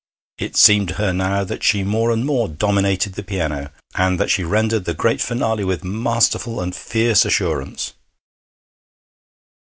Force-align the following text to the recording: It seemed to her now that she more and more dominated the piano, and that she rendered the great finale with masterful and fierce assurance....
It 0.39 0.57
seemed 0.57 0.87
to 0.87 0.93
her 0.95 1.13
now 1.13 1.43
that 1.43 1.61
she 1.63 1.83
more 1.83 2.09
and 2.09 2.25
more 2.25 2.47
dominated 2.47 3.13
the 3.13 3.21
piano, 3.21 3.69
and 3.93 4.19
that 4.19 4.31
she 4.31 4.43
rendered 4.43 4.85
the 4.85 4.95
great 4.95 5.21
finale 5.21 5.63
with 5.63 5.83
masterful 5.83 6.59
and 6.59 6.75
fierce 6.75 7.23
assurance.... 7.23 7.93